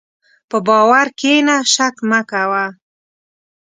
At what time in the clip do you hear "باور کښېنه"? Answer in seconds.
0.67-1.55